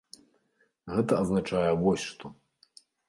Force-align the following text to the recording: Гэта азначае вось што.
Гэта 0.95 1.19
азначае 1.25 1.67
вось 1.83 2.07
што. 2.13 2.33